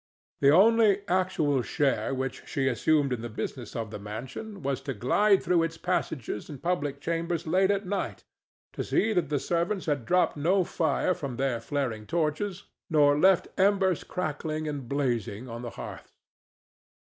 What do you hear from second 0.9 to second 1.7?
actual